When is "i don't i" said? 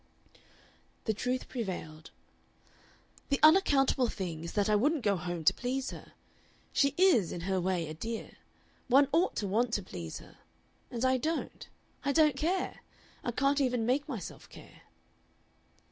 11.05-12.13